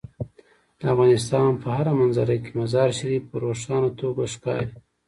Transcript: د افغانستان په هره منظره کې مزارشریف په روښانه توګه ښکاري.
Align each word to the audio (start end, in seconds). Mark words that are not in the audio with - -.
د 0.79 0.81
افغانستان 0.93 1.47
په 1.61 1.67
هره 1.75 1.91
منظره 2.01 2.35
کې 2.43 2.51
مزارشریف 2.59 3.23
په 3.31 3.35
روښانه 3.43 3.89
توګه 4.01 4.23
ښکاري. 4.33 4.69